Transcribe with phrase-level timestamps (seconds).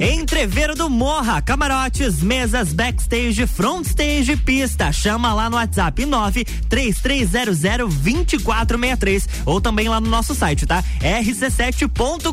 [0.00, 4.92] Entreveiro do Morra, camarotes, mesas, backstage, frontstage, pista.
[4.92, 10.84] Chama lá no WhatsApp 93300 2463 ou também lá no nosso site, tá?
[11.00, 12.26] rc7.com.br.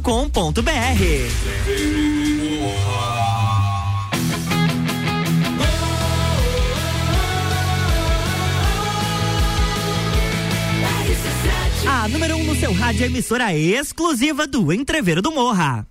[11.87, 15.87] A número 1 um no seu rádio emissora exclusiva do Entreveiro do Morra.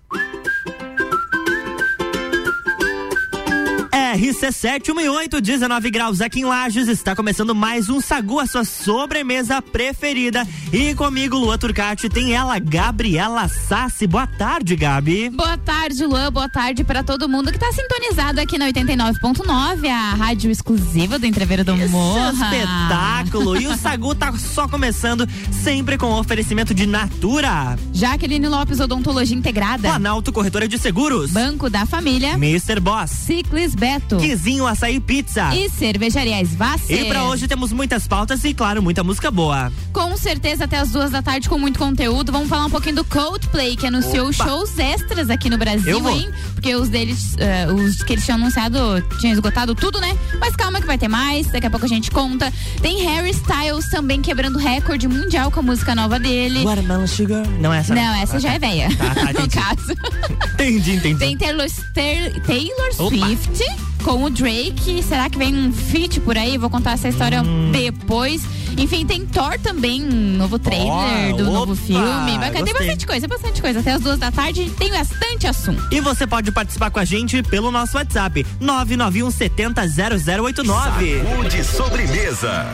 [4.13, 6.87] RC718, 19 graus aqui em Lages.
[6.87, 10.47] Está começando mais um Sagu, a sua sobremesa preferida.
[10.71, 14.05] E comigo, Lua Turcati, tem ela, Gabriela Sassi.
[14.05, 15.31] Boa tarde, Gabi.
[15.31, 16.31] Boa tarde, Luan.
[16.31, 21.25] Boa tarde para todo mundo que está sintonizado aqui na 89.9, a rádio exclusiva do
[21.25, 22.33] Entreveiro do Morro.
[22.33, 23.59] espetáculo!
[23.59, 27.77] e o Sagu tá só começando, sempre com oferecimento de Natura.
[27.91, 29.89] Jaqueline Lopes, Odontologia Integrada.
[29.89, 31.31] Planalto Corretora de Seguros.
[31.31, 32.33] Banco da Família.
[32.33, 32.79] Mr.
[32.79, 33.09] Boss.
[33.09, 34.02] Ciclis Beto.
[34.19, 35.53] Quizinho Açaí Pizza.
[35.55, 37.01] E Cervejaria Svasser.
[37.01, 39.71] E pra hoje temos muitas pautas e, claro, muita música boa.
[39.91, 42.31] Com certeza até as duas da tarde com muito conteúdo.
[42.31, 44.45] Vamos falar um pouquinho do Coldplay, que anunciou Opa.
[44.45, 46.29] shows extras aqui no Brasil, hein?
[46.53, 48.79] Porque os deles, uh, os que eles tinham anunciado,
[49.19, 50.17] tinham esgotado tudo, né?
[50.39, 52.51] Mas calma que vai ter mais, daqui a pouco a gente conta.
[52.81, 56.63] Tem Harry Styles também quebrando recorde mundial com a música nova dele.
[56.63, 57.47] Watermelon Sugar?
[57.59, 58.15] Não, essa não.
[58.15, 58.55] Essa ah, já tá.
[58.55, 58.95] é velha.
[58.95, 59.93] Tá, tá, no caso.
[60.53, 61.19] entendi, entendi.
[61.19, 65.01] Tem Taylor, Taylor Swift com o Drake.
[65.01, 66.57] Será que vem um feat por aí?
[66.57, 67.71] Vou contar essa história hum.
[67.71, 68.43] depois.
[68.77, 72.37] Enfim, tem Thor também, um novo trailer oh, do opa, novo filme.
[72.37, 72.65] Bacana.
[72.65, 73.79] Tem bastante coisa, bastante coisa.
[73.79, 75.87] Até as duas da tarde tem bastante assunto.
[75.91, 81.23] E você pode participar com a gente pelo nosso WhatsApp 991 70 0089.
[81.23, 82.65] Saúde sobremesa.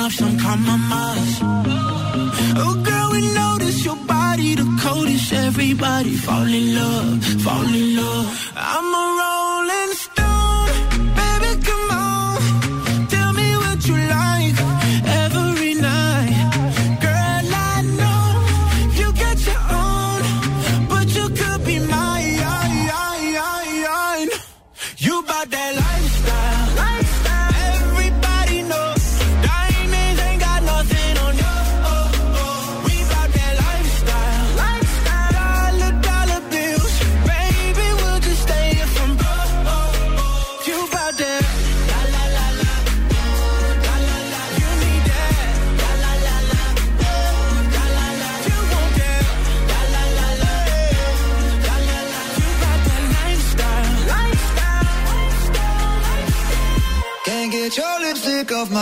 [0.00, 1.38] Off some compromise.
[2.62, 5.32] Oh, girl, we notice your body the coldest.
[5.32, 8.52] Everybody fall in love, fall in love.
[8.56, 9.39] I'm a rolling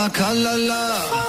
[0.05, 1.28] of my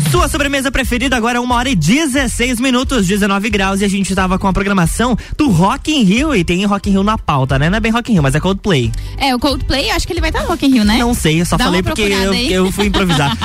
[0.11, 4.13] Sua sobremesa preferida agora é uma hora e 16 minutos, 19 graus e a gente
[4.13, 7.57] tava com a programação do Rock in Rio e tem Rock in Rio na pauta,
[7.57, 7.69] né?
[7.69, 8.91] Não é bem Rock in Rio, mas é Coldplay.
[9.17, 10.97] É, o Coldplay, acho que ele vai estar no Rock in Rio, né?
[10.97, 13.37] Não sei, eu só Dá falei porque eu, eu, fui improvisar.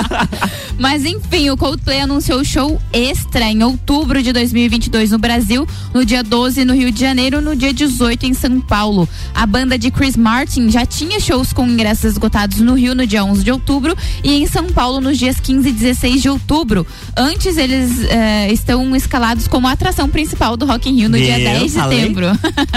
[0.78, 6.22] mas enfim, o Coldplay anunciou show extra em outubro de 2022 no Brasil, no dia
[6.22, 9.08] 12 no Rio de Janeiro, no dia 18 em São Paulo.
[9.34, 13.24] A banda de Chris Martin já tinha shows com ingressos esgotados no Rio no dia
[13.24, 16.84] 11 de outubro e em São Paulo nos dias 15 e 16 16 de outubro.
[17.16, 21.62] Antes, eles uh, estão escalados como atração principal do Rock in Rio no dia 10
[21.62, 22.26] de setembro.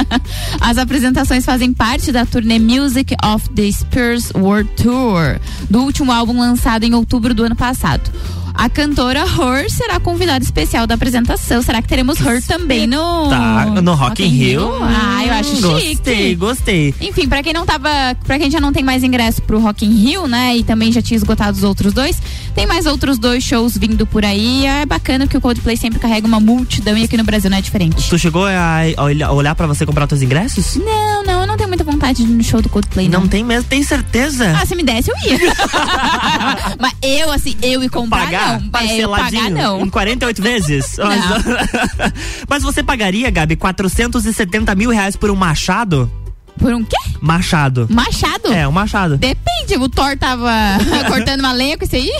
[0.62, 5.40] As apresentações fazem parte da turnê Music of the Spurs World Tour,
[5.70, 8.12] do último álbum lançado em outubro do ano passado.
[8.60, 11.62] A cantora Her será convidada especial da apresentação.
[11.62, 14.60] Será que teremos Her também no tá, no Rock, Rock in Rio?
[14.60, 14.84] Rio?
[14.84, 15.96] Ah, eu acho gostei, chique.
[15.96, 16.96] Gostei, gostei.
[17.00, 17.90] Enfim, para quem não tava,
[18.26, 21.02] para quem já não tem mais ingresso pro Rock in Rio, né, e também já
[21.02, 22.22] tinha esgotado os outros dois,
[22.54, 24.66] tem mais outros dois shows vindo por aí.
[24.66, 27.62] É bacana que o Coldplay sempre carrega uma multidão e aqui no Brasil não é
[27.62, 28.10] diferente.
[28.10, 30.76] Tu chegou a olhar para você comprar os ingressos?
[30.76, 33.10] Não, não, não tenho muita vontade de ir no show do Coldplay.
[33.10, 34.56] Não, não tem mesmo, tem certeza?
[34.60, 35.38] Ah, se me desse eu ia.
[36.80, 38.62] Mas eu assim, eu e comprar Pagar?
[38.62, 38.70] não.
[38.70, 39.82] Parceladinho, é, pagar, não.
[39.82, 40.98] Em 48 vezes?
[42.48, 46.10] Mas você pagaria, Gabi, 470 mil reais por um machado?
[46.60, 46.98] Por um quê?
[47.22, 47.88] Machado.
[47.90, 48.52] Machado?
[48.52, 49.18] É, um machado.
[49.18, 50.52] Depende, o Thor tava
[51.08, 52.12] cortando uma lenha com isso aí?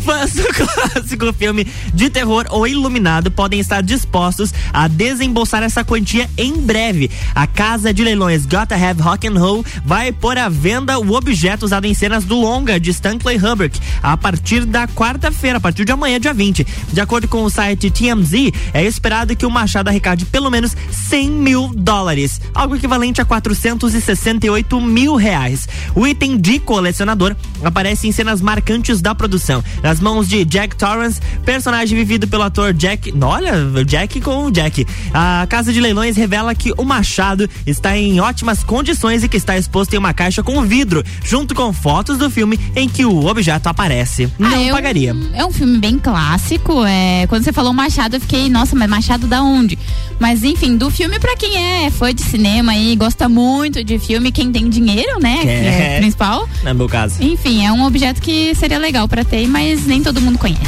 [0.00, 6.28] Fãs do clássico filme de terror ou iluminado podem estar dispostos a desembolsar essa quantia
[6.36, 7.10] em breve.
[7.34, 11.64] A casa de leilões Gotta Have Rock and Roll vai pôr à venda o objeto
[11.64, 15.92] usado em cenas do longa de Stanley Kubrick a partir da quarta-feira, a partir de
[15.92, 16.66] amanhã, dia 20.
[16.92, 21.30] De acordo com o site TMZ, é esperado que o machado arrecade pelo menos 100
[21.30, 25.68] mil dólares, algo equivalente a 400 268 mil reais.
[25.94, 31.20] O item de colecionador aparece em cenas marcantes da produção, nas mãos de Jack Torrance,
[31.44, 33.14] personagem vivido pelo ator Jack.
[33.20, 33.52] Olha,
[33.84, 34.86] Jack com Jack.
[35.12, 39.56] A casa de leilões revela que o machado está em ótimas condições e que está
[39.56, 43.68] exposto em uma caixa com vidro, junto com fotos do filme em que o objeto
[43.68, 44.24] aparece.
[44.40, 45.14] Ah, Não é pagaria.
[45.14, 46.84] Um, é um filme bem clássico.
[46.84, 49.78] É, quando você falou Machado, eu fiquei, nossa, mas Machado da onde?
[50.18, 54.32] Mas enfim, do filme para quem é fã de cinema e gosta muito de filme,
[54.32, 55.38] quem tem dinheiro, né?
[55.42, 56.48] Que é, é principal.
[56.64, 57.22] No meu caso.
[57.22, 60.58] Enfim, é um objeto que seria legal para ter, mas nem todo mundo conhece.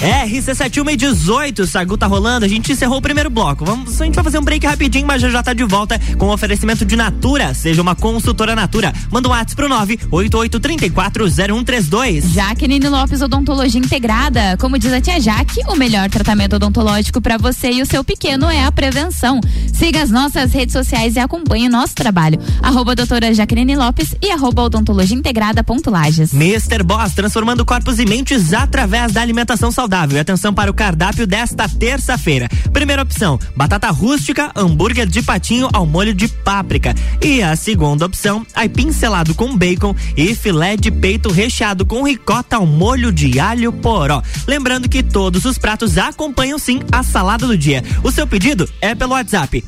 [0.00, 2.46] RC71 e 18, Sagu tá rolando.
[2.46, 3.66] A gente encerrou o primeiro bloco.
[3.66, 6.24] Vamos, a gente vai fazer um break rapidinho, mas já já tá de volta com
[6.26, 7.52] o oferecimento de Natura.
[7.52, 8.94] Seja uma consultora Natura.
[9.10, 12.32] Manda um WhatsApp pro 988340132.
[12.32, 14.56] Jaqueline Lopes Odontologia Integrada.
[14.58, 18.48] Como diz a tia Jaque, o melhor tratamento odontológico para você e o seu pequeno
[18.48, 19.38] é a prevenção.
[19.72, 22.38] Siga as nossas redes sociais e acompanhe o nosso trabalho.
[22.62, 26.32] Arroba doutora Jaqueline Lopes e arroba odontologia integrada ponto Lages.
[26.32, 26.82] Mr.
[26.82, 30.16] Boss, transformando corpos e mentes através da alimentação saudável.
[30.16, 32.48] E atenção para o cardápio desta terça-feira.
[32.72, 36.94] Primeira opção: batata rústica, hambúrguer de patinho ao molho de páprica.
[37.22, 42.56] E a segunda opção: aipim selado com bacon e filé de peito recheado com ricota
[42.56, 44.22] ao molho de alho poró.
[44.46, 47.82] Lembrando que todos os pratos acompanham sim a salada do dia.
[48.02, 49.64] O seu pedido é pelo WhatsApp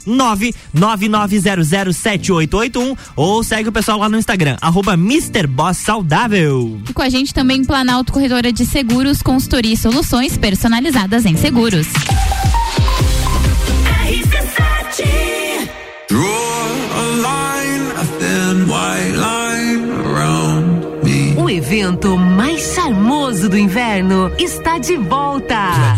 [1.12, 5.46] 999007881 ou segue o pessoal lá no Instagram, arroba Mr.
[5.46, 6.80] Boss Saudável.
[6.88, 11.36] E com a gente também Planalto Corretora de Seguros, consultoria e soluções soluções personalizadas em
[11.36, 11.86] seguros.
[21.36, 25.96] O evento mais charmoso do inverno está de volta.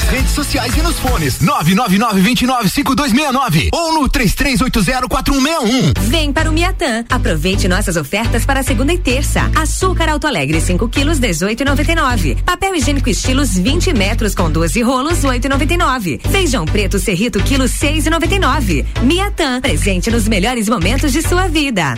[0.00, 1.38] Nas redes sociais e nos fones.
[1.40, 5.92] 999-295269 ou no 33804161.
[6.00, 7.04] Vem para o Miatã.
[7.10, 9.50] Aproveite nossas ofertas para segunda e terça.
[9.54, 12.42] Açúcar Alto Alegre 5 quilos 18,99.
[12.42, 16.20] Papel higiênico estilos 20 metros com 12 rolos 8,99.
[16.30, 18.86] Feijão preto Cerrito quilo 6,99.
[19.02, 21.94] Miatã, presente nos melhores momentos de sua vida.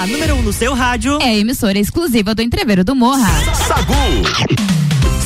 [0.00, 3.28] A número 1 um no seu rádio é a emissora exclusiva do Entreveiro do Morra.
[3.54, 3.92] Sagu.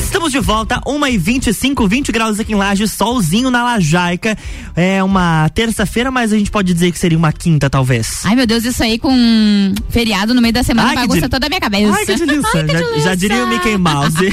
[0.03, 4.37] Estamos de volta, 1 e 25 20 graus aqui em Laje, solzinho na Lajaica.
[4.75, 8.25] É uma terça-feira, mas a gente pode dizer que seria uma quinta, talvez.
[8.25, 11.45] Ai, meu Deus, isso aí com feriado no meio da semana Ai, bagunça del- toda
[11.45, 11.93] a minha cabeça.
[11.93, 12.49] Ai, que delícia.
[12.53, 14.15] Ai, que já, já diria o Mickey Mouse.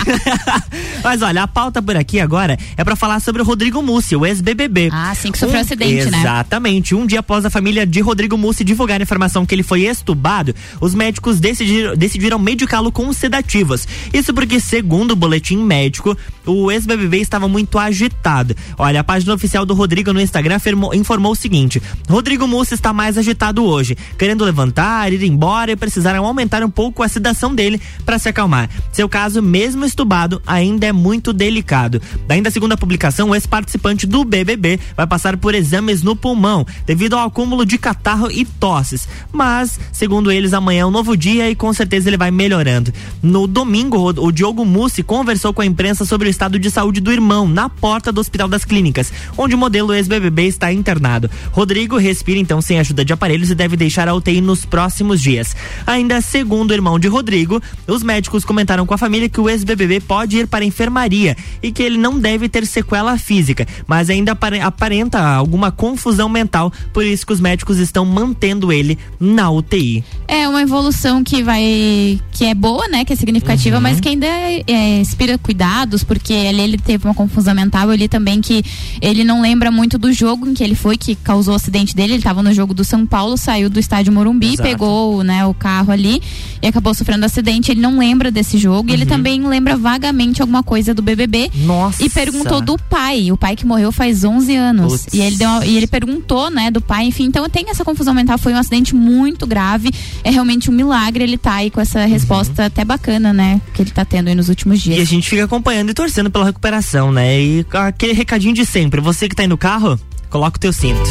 [1.04, 4.24] Mas olha, a pauta por aqui agora é pra falar sobre o Rodrigo Mussi, o
[4.24, 4.88] ex-BBB.
[4.92, 6.18] Ah, sim, que sofreu um, acidente, né?
[6.20, 6.94] Exatamente.
[6.94, 10.54] Um dia após a família de Rodrigo Mussi divulgar a informação que ele foi estubado,
[10.80, 13.86] os médicos decidiram, decidiram medicá-lo com sedativos.
[14.12, 18.54] Isso porque, segundo o boletim médico, o ex-BBB estava muito agitado.
[18.78, 22.92] Olha, a página oficial do Rodrigo no Instagram afirmou- informou o seguinte: Rodrigo Mussi está
[22.92, 27.80] mais agitado hoje, querendo levantar, ir embora e precisaram aumentar um pouco a sedação dele
[28.04, 28.70] para se acalmar.
[28.92, 32.00] Seu caso, mesmo estubado, ainda é muito delicado.
[32.28, 37.14] Ainda segundo a publicação, o ex-participante do BBB vai passar por exames no pulmão devido
[37.16, 39.08] ao acúmulo de catarro e tosses.
[39.32, 42.92] Mas, segundo eles, amanhã é um novo dia e com certeza ele vai melhorando.
[43.22, 47.12] No domingo, o Diogo Mussi conversou com a imprensa sobre o estado de saúde do
[47.12, 51.30] irmão na porta do Hospital das Clínicas, onde o modelo ex-BBB está internado.
[51.50, 55.54] Rodrigo respira então sem ajuda de aparelhos e deve deixar a UTI nos próximos dias.
[55.86, 60.00] Ainda segundo o irmão de Rodrigo, os médicos comentaram com a família que o ex-BBB
[60.00, 64.32] pode ir para a enfermaria e que ele não deve ter sequela física, mas ainda
[64.32, 70.02] apare- aparenta alguma confusão mental, por isso que os médicos estão mantendo ele na UTI.
[70.26, 72.18] É uma evolução que vai.
[72.32, 73.04] que é boa, né?
[73.04, 73.82] Que é significativa, Uhum.
[73.82, 77.88] mas que ainda é, é, inspira cuidados, porque ali ele teve uma confusão mental.
[77.90, 78.64] Eu li também que
[79.00, 82.14] ele não lembra muito do jogo em que ele foi, que causou o acidente dele.
[82.14, 84.62] Ele estava no jogo do São Paulo, saiu do estádio Morumbi, Exato.
[84.62, 86.20] pegou né, o carro ali
[86.60, 87.70] e acabou sofrendo acidente.
[87.70, 91.50] Ele não lembra desse jogo e ele também lembra vagamente alguma coisa do BBB.
[91.54, 91.66] Uhum.
[91.66, 92.02] Nossa.
[92.02, 94.92] E perguntou do pai, o pai que morreu faz 11 anos.
[95.02, 95.14] Putz.
[95.14, 97.24] E ele, deu e ele perguntou, né, do pai, enfim.
[97.24, 99.90] Então tem essa confusão mental, foi um acidente muito grave.
[100.24, 103.90] É realmente um milagre ele tá aí com essa resposta até bacana, né, que ele
[103.90, 104.98] tá tendo aí nos últimos dias.
[104.98, 107.40] E a gente fica acompanhando e torcendo pela recuperação, né?
[107.40, 109.98] E aquele recadinho de sempre, você que tá aí no carro,
[110.30, 111.02] coloca o teu cinto.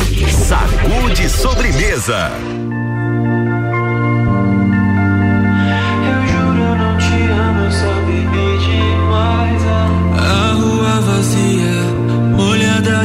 [0.47, 2.31] Sacude sobremesa.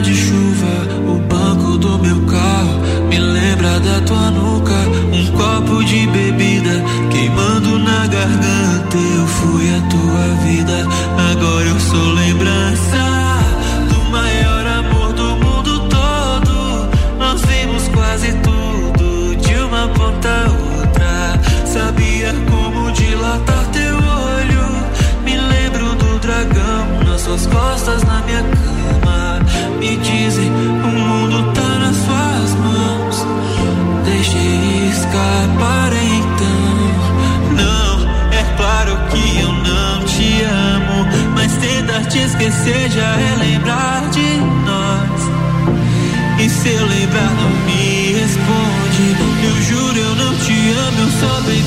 [0.06, 4.74] De chuva, o banco do meu carro me lembra da tua nuca.
[5.12, 6.25] Um copo de bebida
[42.46, 45.20] deseja é lembrar de nós.
[46.38, 49.16] E se eu lembrar, não me responde.
[49.42, 51.62] Eu juro, eu não te amo, eu só bem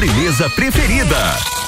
[0.00, 1.59] sobremesa preferida.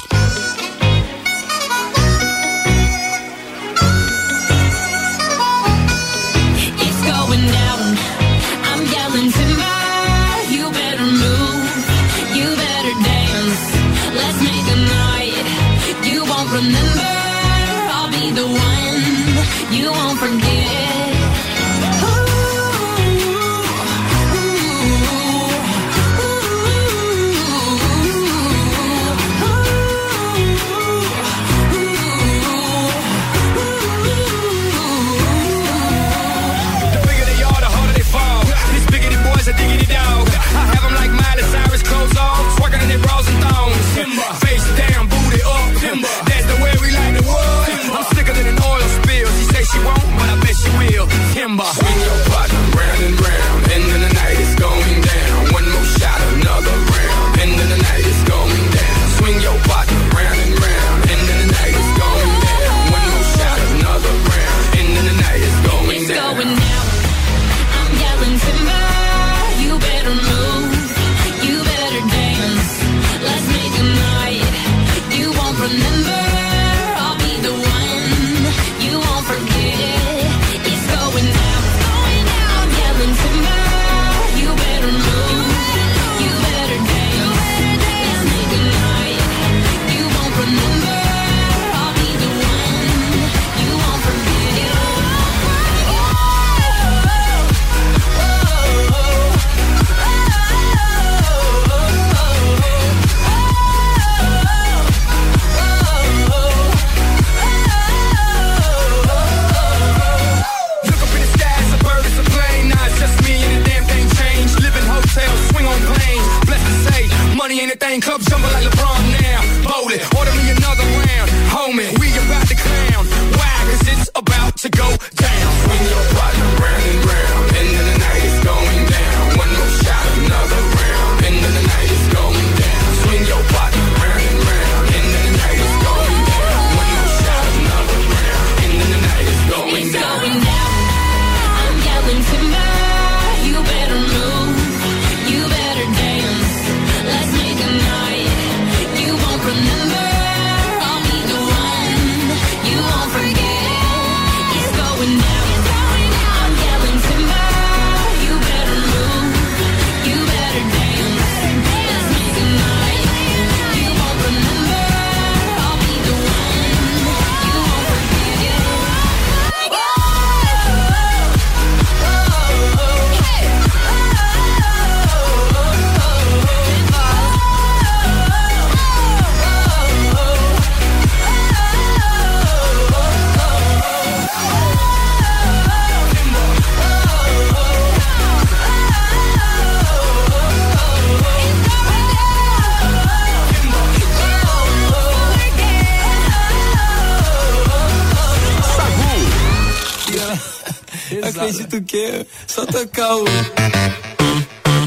[201.53, 203.25] Acredito que só tocar o.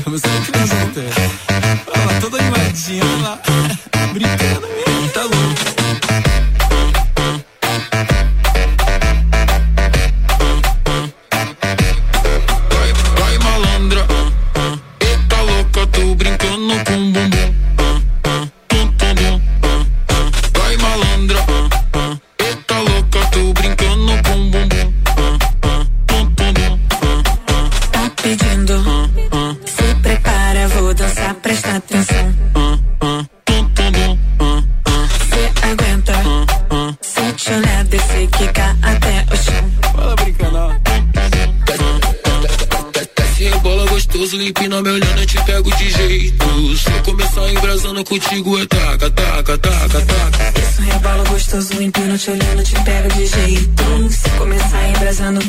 [0.06, 1.04] Você é criança não tem.
[1.88, 3.42] Olha lá, toda animadinha, olha lá.
[4.14, 5.75] Brincando mesmo, tá louco.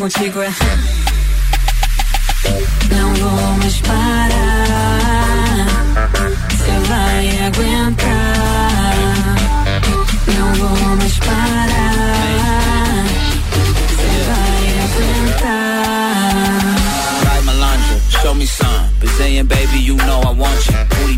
[0.07, 1.06] Embrasando contigo é.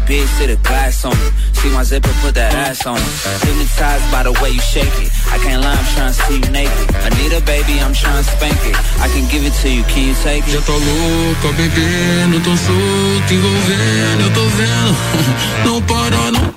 [0.08, 1.28] Big, sit a glass on me.
[1.52, 3.14] See my zipper, put that ass on it.
[3.44, 5.12] Hypnotized by the way you shake it.
[5.28, 6.88] I can't lie, I'm trying to see you naked.
[7.06, 8.74] Anita, baby, I'm trying to spank it.
[8.98, 10.56] I can give it to you, can you take it?
[10.56, 14.92] Já tá louca, bebendo, tô solto, envolvendo, eu tô vendo.
[15.68, 16.54] Não para, não.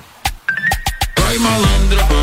[1.20, 2.21] Vai malandra,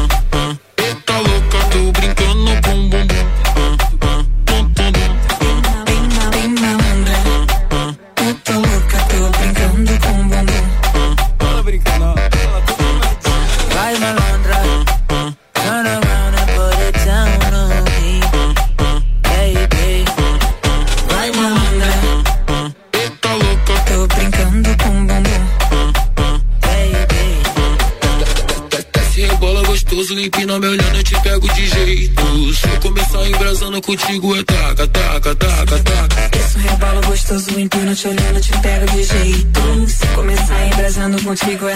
[33.90, 36.38] contigo, é taca, taca, taca, taca.
[36.38, 39.90] Isso rebola gostoso, empino, te olhando, te pego de jeito.
[39.90, 41.76] Se começar embrasando contigo é.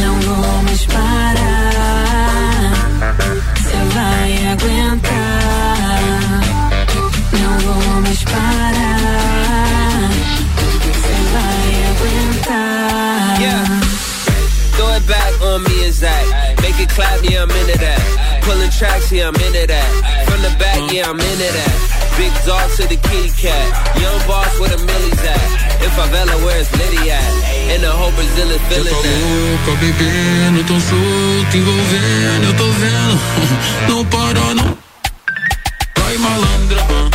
[0.00, 1.34] Não vou mais parar.
[3.62, 5.10] Cê vai aguentar.
[7.32, 10.10] Não vou mais parar.
[11.02, 13.40] Cê vai aguentar.
[13.40, 13.80] Yeah.
[14.76, 16.24] Throw it back on me is that.
[16.62, 18.17] Make it clap, yeah, I'm into that.
[18.48, 19.90] Pulling tracks, yeah, I'm into that.
[20.24, 21.74] From the back, yeah, I'm into that.
[22.16, 23.68] Big dog to the kitty cat.
[24.00, 25.44] Young boss where the millies at.
[25.84, 27.32] In favela, where's Liddy at?
[27.68, 29.04] And the whole Brazil is feeling that.
[29.04, 33.18] louca, bebendo, tô solto, envolvendo, eu tô vendo.
[33.92, 34.78] Não para, não.
[35.98, 37.07] Vai malandra,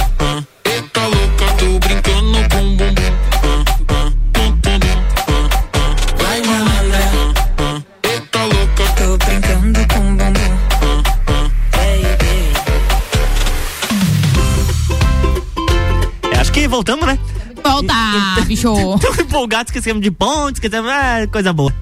[18.63, 18.99] bicho.
[18.99, 20.89] Tão empolgados, esquecemos de pontos, esquecemos.
[20.89, 21.73] Ah, coisa boa.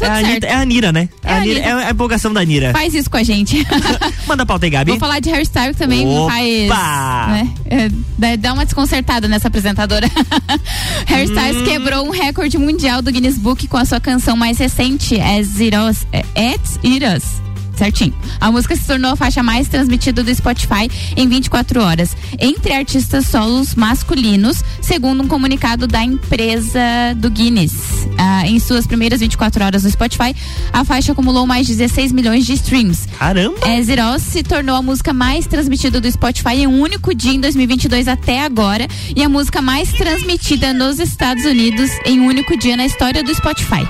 [0.00, 0.14] É a.
[0.16, 1.08] Anitta, é a Anira, né?
[1.22, 2.72] É a Anira- é a empolgação da Anira.
[2.72, 3.64] Faz isso com a gente.
[4.26, 4.90] Manda pauta aí, Gabi.
[4.90, 6.32] Vou falar de hairstyle também Opa!
[6.32, 6.68] faz.
[7.30, 7.54] Né,
[8.22, 10.10] é, dá- uma desconcertada nessa apresentadora.
[11.08, 11.64] Hairstyles Hum.
[11.64, 15.60] quebrou um recorde mundial do Guinness Book com a sua canção mais recente, é, As
[15.60, 15.76] It
[17.16, 17.43] Us.
[17.76, 18.14] Certinho.
[18.40, 23.26] A música se tornou a faixa mais transmitida do Spotify em 24 horas, entre artistas
[23.26, 26.80] solos masculinos, segundo um comunicado da empresa
[27.16, 27.74] do Guinness.
[28.18, 30.34] Ah, em suas primeiras 24 horas no Spotify,
[30.72, 33.08] a faixa acumulou mais de 16 milhões de streams.
[33.18, 33.56] Caramba!
[33.68, 38.08] Ezeros se tornou a música mais transmitida do Spotify em um único dia em 2022
[38.08, 42.86] até agora e a música mais transmitida nos Estados Unidos em um único dia na
[42.86, 43.84] história do Spotify.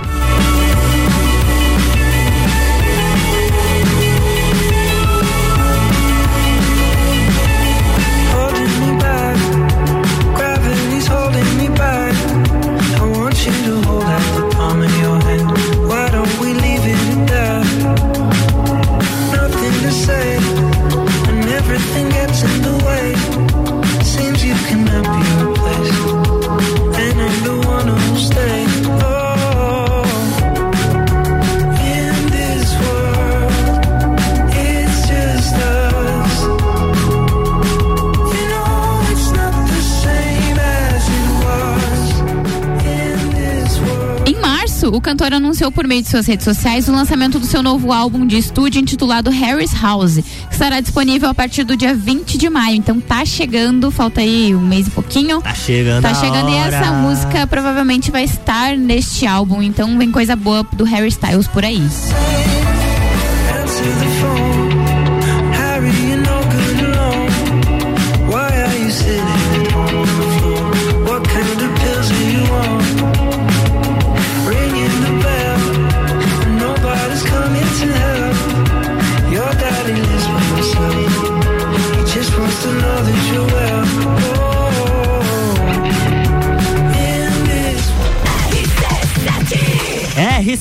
[45.55, 48.81] Anunciou por meio de suas redes sociais o lançamento do seu novo álbum de estúdio
[48.81, 52.75] intitulado Harry's House, que estará disponível a partir do dia 20 de maio.
[52.75, 55.41] Então tá chegando, falta aí um mês e pouquinho.
[55.41, 59.61] Tá chegando Tá chegando e essa música provavelmente vai estar neste álbum.
[59.61, 61.81] Então vem coisa boa do Harry Styles por aí.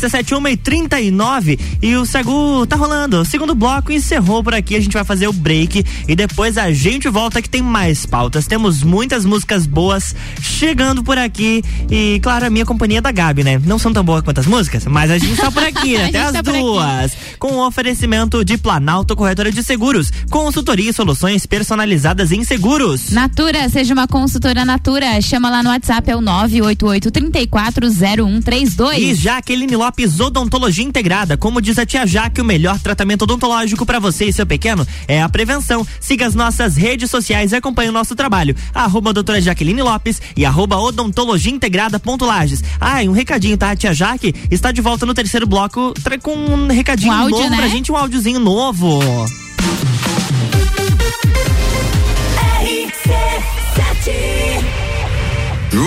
[0.04, 3.20] RC71 e 39 e o Segu tá rolando.
[3.20, 4.76] O segundo bloco encerrou por aqui.
[4.76, 8.46] A gente vai fazer o break e depois a gente volta que tem mais pautas.
[8.46, 13.42] Temos muitas músicas boas chegando por aqui e, claro, a minha companhia é da Gabi,
[13.42, 13.60] né?
[13.64, 16.08] Não são tão boas quanto as músicas, mas a gente tá por aqui, né?
[16.08, 17.12] Até as tá duas.
[17.38, 23.10] Com o oferecimento de Planalto Corretora de Seguros, consultoria e soluções personalizadas em seguros.
[23.10, 25.20] Natura, seja uma consultora Natura.
[25.20, 28.98] Chama lá no WhatsApp, é o 988 340132.
[28.98, 31.36] E Jaqueline Lopes Odontologia Integrada.
[31.36, 35.22] Como diz a tia Jaque, o melhor tratamento odontológico para você e seu pequeno é
[35.22, 35.86] a prevenção.
[36.00, 38.56] Siga as nossas redes sociais e acompanhe o nosso trabalho.
[38.74, 42.62] Arroba doutora Jaqueline Lopes e arroba odontologia integrada ponto Lages.
[42.80, 43.70] Ah, e um recadinho, tá?
[43.70, 47.50] A tia Jaque está de volta no terceiro bloco com um recadinho Um áudio, novo
[47.50, 47.56] né?
[47.56, 49.00] pra gente, um áudiozinho novo.
[55.70, 55.84] Draw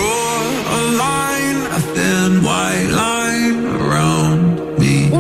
[0.76, 2.97] a line, a thin white line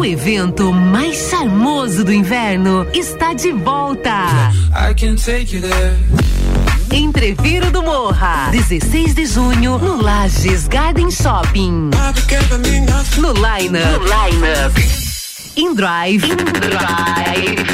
[0.07, 4.51] evento mais charmoso do inverno está de volta.
[4.71, 5.95] I can take you there.
[6.91, 11.91] Entreviro do Morra, 16 de junho, no Lages Garden Shopping.
[13.17, 13.91] No Line Up.
[13.91, 14.81] No Line Up.
[15.57, 16.23] In Drive.
[16.23, 17.65] In Drive.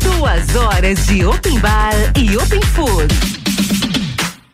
[0.00, 3.43] Duas horas de Open Bar e Open Food.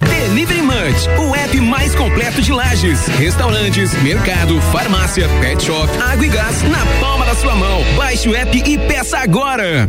[0.00, 6.28] Delivery Munch, o app mais completo de lajes, restaurantes, mercado, farmácia, pet shop, água e
[6.28, 7.84] gás na palma da sua mão.
[7.96, 9.86] Baixe o app e peça agora.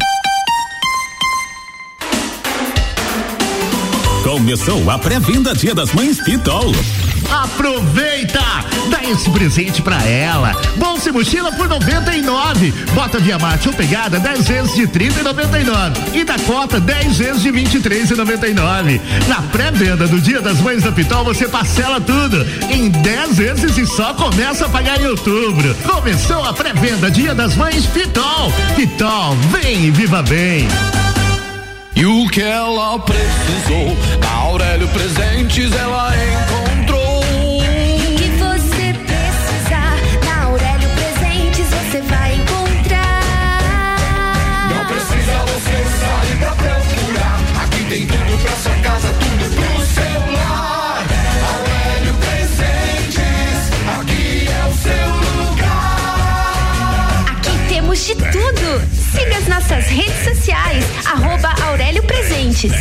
[4.23, 6.71] Começou a pré-venda Dia das Mães Pitol.
[7.29, 8.41] Aproveita!
[8.89, 10.53] Dá esse presente pra ela.
[10.77, 12.73] Bolsa e mochila por 99.
[12.93, 17.51] Bota Via Marte ou pegada 10 vezes de 30,99 e da cota 10 vezes de
[17.51, 19.01] 23,99.
[19.27, 23.85] Na pré-venda do Dia das Mães da Pitol você parcela tudo em 10 vezes e
[23.85, 25.75] só começa a pagar em outubro.
[25.85, 28.51] Começou a pré-venda Dia das Mães Pitol.
[28.75, 30.67] Pitol, vem e viva bem.
[31.95, 33.97] E o que ela precisou,
[34.39, 36.70] Aurélio Presentes ela encontrou.
[59.11, 62.71] Siga as nossas redes sociais, arroba Aurélio Presentes.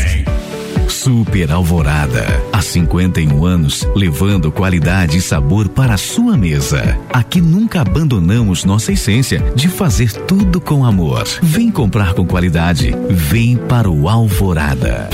[0.88, 2.26] Super Alvorada.
[2.52, 6.98] Há 51 anos, levando qualidade e sabor para a sua mesa.
[7.12, 11.26] Aqui nunca abandonamos nossa essência de fazer tudo com amor.
[11.42, 12.94] Vem comprar com qualidade.
[13.08, 15.08] Vem para o Alvorada.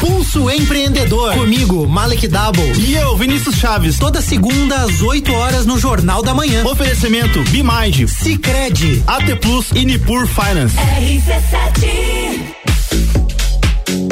[0.00, 1.34] Pulso Empreendedor.
[1.34, 2.72] Comigo, Malek Double.
[2.78, 3.98] E eu, Vinícius Chaves.
[3.98, 6.64] Toda segunda às 8 horas no Jornal da Manhã.
[6.64, 10.76] Oferecimento Bimind, Cicred, AT Plus e Nipur Finance.
[10.76, 12.58] RC7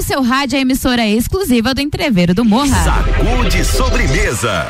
[0.00, 2.82] No seu rádio, a emissora exclusiva do Entreveiro do Morra.
[2.82, 4.66] Sacude sobremesa.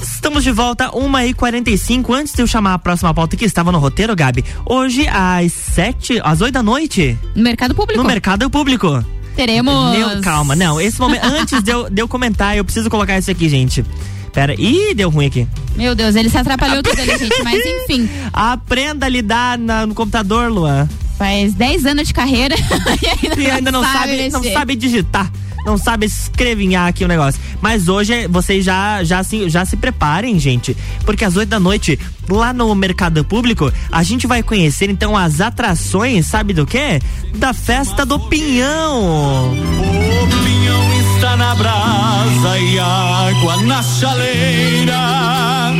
[0.00, 2.14] Estamos de volta, 1h45.
[2.14, 6.20] Antes de eu chamar a próxima pauta que estava no roteiro, Gabi, hoje às 7,
[6.22, 7.18] às 8 da noite.
[7.34, 8.00] No mercado público.
[8.00, 9.04] No mercado público.
[9.34, 9.96] Teremos.
[9.98, 10.80] Meu, calma, não.
[10.80, 13.84] Esse momento, antes de eu, de eu comentar, eu preciso colocar isso aqui, gente.
[14.32, 15.48] Pera, ih, deu ruim aqui.
[15.74, 18.08] Meu Deus, ele se atrapalhou tudo ali, gente, mas enfim.
[18.32, 20.88] Aprenda a lidar na- no computador, Luan.
[21.20, 22.54] Faz 10 anos de carreira
[23.02, 24.54] e ainda, E ainda não sabe, não mexer.
[24.54, 25.30] sabe digitar.
[25.66, 27.38] Não sabe escrevinhar aqui o negócio.
[27.60, 30.74] Mas hoje vocês já, já, se, já se preparem, gente.
[31.04, 35.42] Porque às 8 da noite, lá no Mercado Público, a gente vai conhecer então as
[35.42, 36.98] atrações, sabe do quê?
[37.34, 39.52] Da festa do Pinhão.
[39.52, 44.98] O pinhão está na brasa e água na chaleira,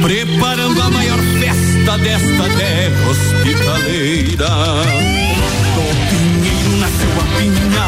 [0.03, 0.50] preparando a maior
[1.99, 4.49] desta terra hospitaleira.
[5.75, 7.87] Do pinheiro nasceu a pinha,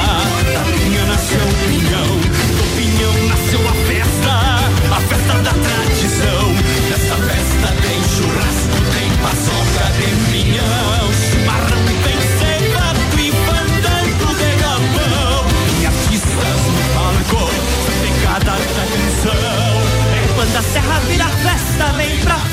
[0.52, 2.12] da pinha nasceu o pinhão,
[2.56, 4.34] do pinhão nasceu a festa,
[4.90, 6.44] a festa da tradição.
[6.90, 15.46] Nessa festa tem churrasco, tem paçoca, tem pinhão, chimarrão, tem secato e fandango de galpão.
[15.80, 17.42] E artistas no palco,
[18.02, 19.72] tem cada canção.
[20.12, 22.51] É quando a serra vira festa, vem pra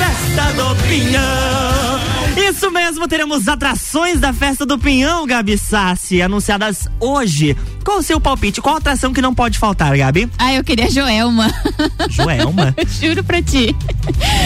[0.54, 2.00] do Pinhão.
[2.50, 7.56] Isso mesmo, teremos atrações da festa do Pinhão, Gabi Sassi, anunciadas hoje.
[7.86, 8.60] Qual o seu palpite?
[8.62, 10.30] Qual atração que não pode faltar, Gabi?
[10.38, 11.52] Ah, eu queria Joelma.
[12.10, 12.76] Joelma?
[13.00, 13.76] Juro pra ti.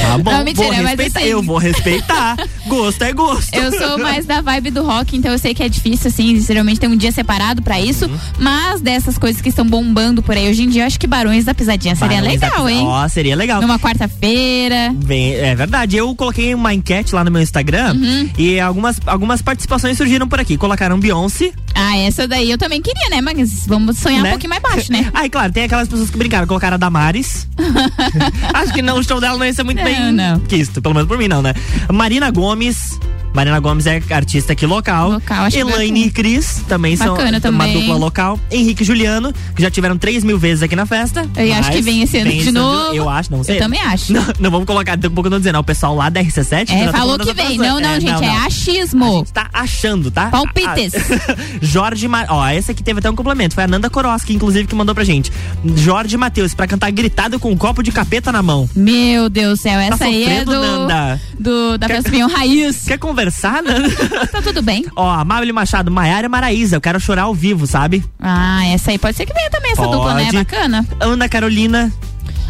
[0.02, 1.20] Tá bom, Não, mentira, vou respeitar.
[1.20, 2.36] assim- Eu vou respeitar.
[2.68, 3.54] gosto é gosto.
[3.56, 6.80] Eu sou mais da vibe do rock, então eu sei que é difícil, assim, geralmente
[6.80, 8.06] tem um dia separado pra isso.
[8.06, 8.18] Uhum.
[8.40, 11.46] Mas dessas coisas que estão bombando por aí hoje em dia, eu acho que Barões
[11.46, 12.82] da Pisadinha seria Barões legal, hein?
[12.86, 13.62] Ó, seria legal.
[13.62, 14.94] Numa quarta-feira.
[15.42, 15.98] É verdade.
[15.98, 18.30] Eu coloquei uma enquete lá no meu Instagram Uhum.
[18.38, 20.58] e algumas, algumas participações surgiram por aqui.
[20.58, 21.52] Colocaram Beyoncé.
[21.76, 23.22] Ah, essa daí eu também queria, né?
[23.22, 24.30] Mas vamos sonhar Né?
[24.30, 25.10] um pouquinho mais baixo, né?
[25.14, 27.48] Aí, claro, tem aquelas pessoas que brincaram, colocaram a Damares.
[28.54, 30.40] Acho que não, o show dela não ia ser muito Não, bem não.
[30.42, 31.54] quisto, pelo menos por mim não, né?
[31.92, 33.00] Marina Gomes.
[33.34, 35.12] Marina Gomes é artista aqui local.
[35.12, 37.74] Local, Elaine e Cris também Bacana são uma também.
[37.80, 38.40] dupla local.
[38.52, 41.28] Henrique e Juliano, que já tiveram 3 mil vezes aqui na festa.
[41.36, 42.94] Eu acho que vem esse ano de novo.
[42.94, 43.58] Eu acho, não sei.
[43.58, 44.14] Eu também acho.
[44.14, 46.70] Não, não vamos colocar, daqui a pouco eu tô dizendo, o pessoal lá da RC7.
[46.70, 47.58] É, tá falou que vem.
[47.58, 48.46] Não, não, gente, é não.
[48.46, 49.06] achismo.
[49.06, 50.28] A gente tá achando, tá?
[50.28, 50.94] Palpites.
[50.96, 52.26] Ah, Jorge, Ma...
[52.30, 55.04] ó, esse aqui teve até um complemento, foi a Nanda Koroski, inclusive, que mandou pra
[55.04, 55.32] gente.
[55.76, 58.70] Jorge Matheus, pra cantar gritado com um copo de capeta na mão.
[58.76, 61.22] Meu Deus do céu, essa aí é do, Nanda?
[61.40, 62.84] do da Pinhão Raiz.
[62.88, 63.90] Quer conversar, Nanda?
[64.32, 64.86] Tá tudo bem.
[64.96, 68.04] Ó, Amável Machado, Maiara Maraíza, eu quero chorar ao vivo, sabe?
[68.20, 70.26] Ah, essa aí pode ser que venha também, essa dupla, né?
[70.26, 70.38] Pode.
[70.38, 70.86] Bacana.
[71.00, 71.92] Ana Carolina.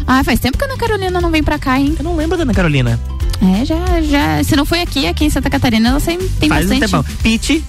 [0.06, 1.94] Ah, faz tempo que a Ana Carolina não vem pra cá, hein?
[1.98, 2.98] Eu não lembro da Ana Carolina.
[3.60, 4.42] É, já, já.
[4.44, 6.90] Se não foi aqui, aqui em Santa Catarina, ela sempre tem Faz um bastante.
[6.90, 7.04] tempão.
[7.22, 7.64] Pete.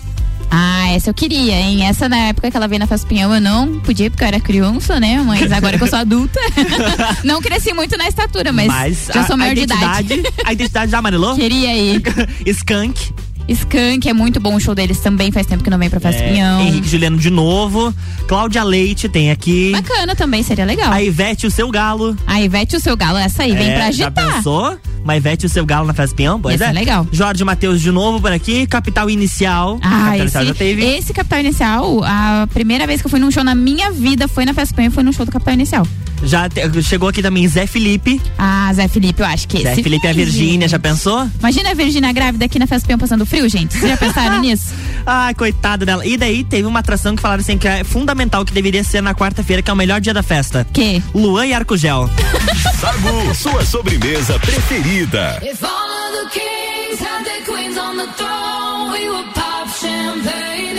[0.49, 1.85] Ah, essa eu queria, hein?
[1.85, 4.39] Essa na época que ela veio na Festa Pinhão eu não podia porque eu era
[4.39, 5.21] criança, né?
[5.25, 6.39] Mas agora que eu sou adulta,
[7.23, 10.23] não cresci muito na estatura, mas, já a, sou maior de idade.
[10.43, 11.35] A identidade já amarelou?
[11.35, 12.01] Queria ir.
[12.45, 13.13] Skunk.
[13.47, 16.21] Skank é muito bom o show deles também, faz tempo que não vem pra Festa
[16.23, 16.61] É, Pinhão.
[16.61, 17.93] Henrique Juliano de novo.
[18.27, 19.71] Cláudia Leite tem aqui.
[19.71, 20.91] Bacana também, seria legal.
[20.91, 22.15] A Ivete, o seu galo.
[22.25, 24.35] A Ivete e o seu galo, essa aí, vem É, pra Já agitar.
[24.35, 24.77] pensou?
[25.03, 26.41] Uma Ivete o seu galo na Festa Pinhão?
[26.41, 26.69] Pois é.
[26.69, 27.07] é legal.
[27.11, 28.65] Jorge Matheus de novo por aqui.
[28.65, 29.77] Capital Inicial.
[29.81, 30.83] Ah, Capital esse, Inicial já teve.
[30.83, 34.45] esse Capital Inicial, a primeira vez que eu fui num show na minha vida foi
[34.45, 35.87] na Festa Pinhão e foi no show do Capital Inicial.
[36.25, 38.19] Já te- chegou aqui também Zé Felipe.
[38.37, 39.83] Ah, Zé Felipe, eu acho que Zé esse.
[39.83, 41.29] Felipe e a vem, Virgínia, já pensou?
[41.39, 43.77] Imagina a Virgínia grávida aqui na Festa Pinhão passando frio, gente.
[43.77, 44.73] Vocês já pensaram nisso?
[45.05, 46.05] Ai, coitada dela.
[46.05, 49.13] E daí teve uma atração que falaram assim que é fundamental, que deveria ser na
[49.13, 50.65] quarta-feira, que é o melhor dia da festa.
[50.73, 51.01] Que?
[51.13, 52.09] Luan e Arco Gel.
[52.79, 55.39] Sagu, sua sobremesa preferida.
[55.43, 60.75] If all of the kings had their queens on the throne, we would pop champagne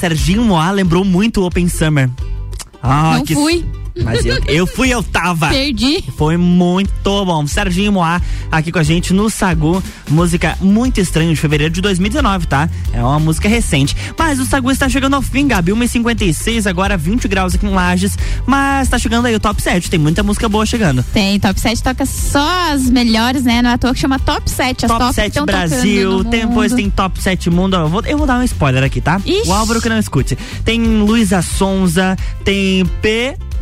[0.00, 2.08] Serginho Moá, lembrou muito o Open Summer.
[2.82, 3.66] Ah, Não que fui.
[4.02, 5.48] Mas eu, eu fui, eu tava.
[5.48, 6.04] Perdi.
[6.16, 7.46] Foi muito bom.
[7.46, 8.20] Serginho Moá
[8.50, 9.82] aqui com a gente no Sagu.
[10.08, 12.68] Música muito estranha de fevereiro de 2019, tá?
[12.92, 13.96] É uma música recente.
[14.18, 15.72] Mas o Sagu está chegando ao fim, Gabi.
[15.72, 18.16] 1h56, agora 20 graus aqui em Lages.
[18.46, 19.90] Mas tá chegando aí o top 7.
[19.90, 21.02] Tem muita música boa chegando.
[21.12, 23.62] Tem, Top 7 toca só as melhores, né?
[23.62, 24.84] Não é à toa que chama Top 7.
[24.84, 27.76] As Top, top 7 tão Brasil, depois tem Top 7 Mundo.
[27.76, 29.20] Eu vou, eu vou dar um spoiler aqui, tá?
[29.24, 29.48] Ixi.
[29.48, 30.36] O Álvaro que não escute.
[30.64, 32.84] Tem Luísa Sonza, tem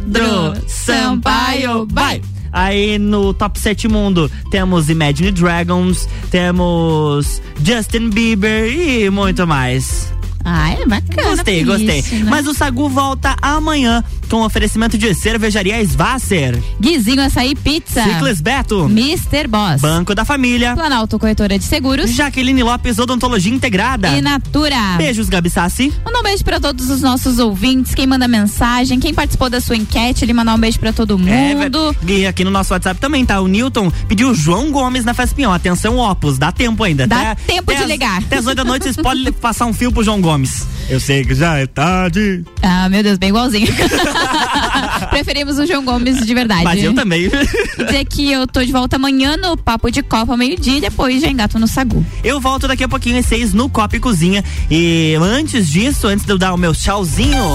[0.04, 1.86] Pedro Sampaio.
[1.90, 2.22] Vai!
[2.52, 10.12] Aí no Top 7 Mundo temos Imagine Dragons, temos Justin Bieber e muito mais.
[10.44, 11.30] Ah, é bacana.
[11.30, 11.98] Gostei, gostei.
[11.98, 12.30] isso, né?
[12.30, 18.02] Mas o Sagu volta amanhã com oferecimento de cervejaria Svasser, Guizinho Açaí Pizza.
[18.02, 19.46] Ciclis Beto, Mr.
[19.48, 19.80] Boss.
[19.80, 22.10] Banco da Família, Planalto Corretora de Seguros.
[22.10, 24.08] Jaqueline Lopes Odontologia Integrada.
[24.16, 24.76] E Natura.
[24.96, 25.92] Beijos, Gabi Sassi.
[26.04, 29.76] Manda um beijo pra todos os nossos ouvintes, quem manda mensagem, quem participou da sua
[29.76, 31.94] enquete, ele mandar um beijo pra todo É, mundo.
[32.02, 33.40] ve- e aqui no nosso WhatsApp também, tá?
[33.40, 35.52] O Newton pediu João Gomes na Fespinhão.
[35.52, 37.06] Atenção, Opus, dá tempo ainda.
[37.06, 38.18] Dá Até- tempo até de as- ligar.
[38.18, 40.66] Até as 8 da noite vocês podem passar um fio pro João Gomes.
[40.88, 42.42] Eu sei que já é tarde.
[42.62, 43.68] Ah, meu Deus, bem igualzinho.
[45.10, 46.64] Preferimos o João Gomes de verdade.
[46.64, 47.28] Mas eu também.
[47.28, 51.28] Dizer que eu tô de volta amanhã no Papo de Copa, meio-dia, e depois já
[51.28, 52.04] engato no Sagu.
[52.24, 54.42] Eu volto daqui a pouquinho às seis no Copa e Cozinha.
[54.70, 57.54] E antes disso, antes de eu dar o meu tchauzinho.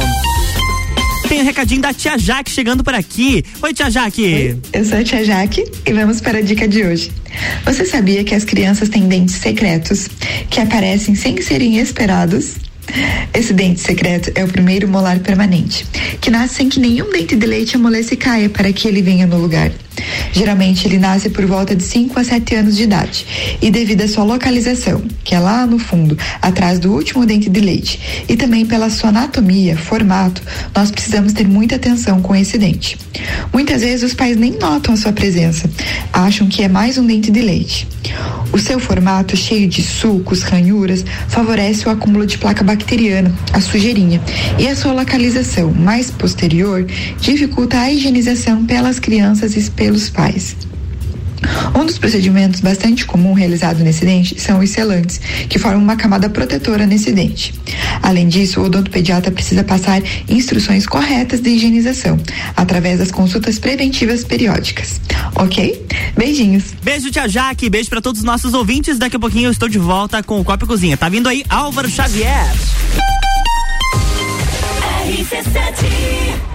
[1.28, 3.44] Tem um recadinho da tia Jaque chegando por aqui.
[3.64, 4.58] Oi, tia Jaque.
[4.72, 7.12] Eu sou a tia Jaque e vamos para a dica de hoje.
[7.66, 10.08] Você sabia que as crianças têm dentes secretos
[10.52, 12.58] que aparecem sem serem esperados?
[13.34, 15.86] Esse dente secreto é o primeiro molar permanente,
[16.22, 19.26] que nasce sem que nenhum dente de leite amolece e caia para que ele venha
[19.26, 19.72] no lugar.
[20.32, 23.26] Geralmente ele nasce por volta de 5 a 7 anos de idade
[23.62, 27.60] e devido à sua localização, que é lá no fundo, atrás do último dente de
[27.60, 30.42] leite, e também pela sua anatomia, formato,
[30.76, 32.98] nós precisamos ter muita atenção com esse dente.
[33.52, 35.70] Muitas vezes os pais nem notam a sua presença,
[36.12, 37.88] acham que é mais um dente de leite.
[38.52, 44.20] O seu formato cheio de sulcos, ranhuras, favorece o acúmulo de placa bacteriana, a sujeirinha,
[44.58, 46.86] e a sua localização mais posterior
[47.20, 50.56] dificulta a higienização pelas crianças e pelos pais.
[51.76, 55.20] Um dos procedimentos bastante comum realizado nesse dente são os selantes,
[55.50, 57.54] que formam uma camada protetora nesse dente.
[58.02, 62.20] Além disso, o odontopediatra precisa passar instruções corretas de higienização,
[62.56, 65.00] através das consultas preventivas periódicas.
[65.36, 65.86] Ok?
[66.16, 66.74] Beijinhos!
[66.84, 67.70] Beijo, tia Jaque.
[67.70, 68.98] Beijo pra todos os nossos ouvintes.
[68.98, 70.98] Daqui a pouquinho eu estou de volta com o Copa e Cozinha.
[70.98, 72.54] Tá vindo aí Álvaro Xavier.
[75.08, 76.53] RC7